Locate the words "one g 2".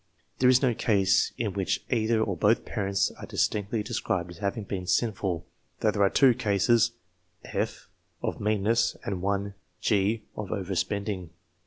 9.21-10.41